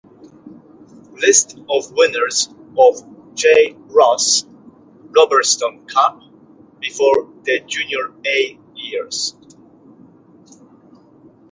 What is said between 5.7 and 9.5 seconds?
Cup before the Junior A years.